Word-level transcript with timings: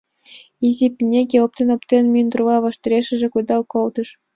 Изи 0.67 0.87
пинеге 0.95 1.37
оптен-оптен 1.45 2.05
мундырала 2.13 2.57
ваштарешыже 2.65 3.27
кудал 3.33 3.61
колтыш. 3.73 4.07